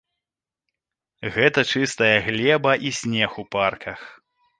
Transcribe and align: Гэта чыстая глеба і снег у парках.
Гэта 1.35 1.59
чыстая 1.73 2.15
глеба 2.29 2.73
і 2.91 2.95
снег 3.01 3.37
у 3.45 3.47
парках. 3.57 4.01